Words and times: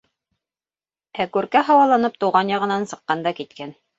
Ә 1.25 1.27
Күркә 1.35 1.61
һауаланып 1.69 2.17
тыуған 2.23 2.51
яғынан 2.55 2.91
сыҡҡан 2.95 3.25
да 3.29 3.37
киткән. 3.41 3.77